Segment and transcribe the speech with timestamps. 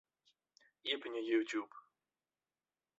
[0.89, 1.73] Iepenje YouTube.